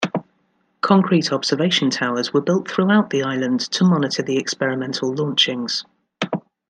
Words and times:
Concrete 0.81 1.31
observation 1.31 1.91
towers 1.91 2.33
were 2.33 2.41
built 2.41 2.67
throughout 2.67 3.11
the 3.11 3.21
island 3.21 3.59
to 3.59 3.83
monitor 3.83 4.23
the 4.23 4.39
experimental 4.39 5.13
launchings. 5.13 5.85